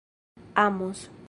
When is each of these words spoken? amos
amos 0.55 1.11